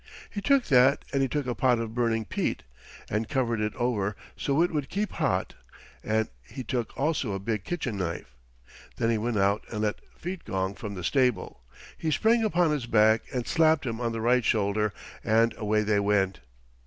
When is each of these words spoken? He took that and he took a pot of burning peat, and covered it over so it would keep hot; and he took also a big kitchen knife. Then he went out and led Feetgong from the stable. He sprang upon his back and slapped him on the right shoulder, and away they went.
He 0.31 0.41
took 0.41 0.63
that 0.65 1.05
and 1.13 1.21
he 1.21 1.27
took 1.27 1.45
a 1.45 1.53
pot 1.53 1.77
of 1.77 1.93
burning 1.93 2.25
peat, 2.25 2.63
and 3.07 3.29
covered 3.29 3.61
it 3.61 3.75
over 3.75 4.15
so 4.35 4.63
it 4.63 4.71
would 4.73 4.89
keep 4.89 5.11
hot; 5.11 5.53
and 6.03 6.27
he 6.41 6.63
took 6.63 6.97
also 6.97 7.33
a 7.33 7.39
big 7.39 7.63
kitchen 7.63 7.97
knife. 7.97 8.35
Then 8.95 9.11
he 9.11 9.19
went 9.19 9.37
out 9.37 9.63
and 9.71 9.81
led 9.81 10.01
Feetgong 10.17 10.73
from 10.73 10.95
the 10.95 11.03
stable. 11.03 11.61
He 11.99 12.09
sprang 12.09 12.43
upon 12.43 12.71
his 12.71 12.87
back 12.87 13.25
and 13.31 13.45
slapped 13.45 13.85
him 13.85 14.01
on 14.01 14.11
the 14.11 14.21
right 14.21 14.43
shoulder, 14.43 14.91
and 15.23 15.53
away 15.55 15.83
they 15.83 15.99
went. 15.99 16.39